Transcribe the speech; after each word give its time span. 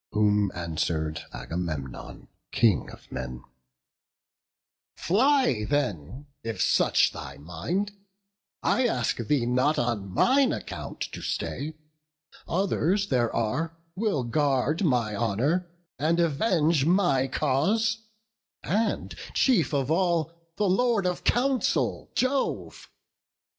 Whom 0.13 0.51
answer'd 0.55 1.23
Agamemnon, 1.31 2.27
King 2.51 2.89
of 2.89 3.11
men: 3.11 3.43
"Fly 4.97 5.65
then, 5.69 6.25
if 6.41 6.59
such 6.59 7.11
thy 7.11 7.37
mind! 7.37 7.91
I 8.63 8.87
ask 8.87 9.17
thee 9.17 9.45
not 9.45 9.77
On 9.77 10.09
mine 10.09 10.53
account 10.53 11.01
to 11.11 11.21
stay; 11.21 11.75
others 12.47 13.09
there 13.09 13.31
are 13.31 13.77
Will 13.95 14.23
guard 14.23 14.83
my 14.83 15.15
honour 15.15 15.69
and 15.99 16.19
avenge 16.19 16.83
my 16.83 17.27
cause: 17.27 17.99
And 18.63 19.13
chief 19.35 19.71
of 19.71 19.91
all, 19.91 20.31
the 20.55 20.67
Lord 20.67 21.05
of 21.05 21.23
counsel, 21.23 22.09
Jove! 22.15 22.89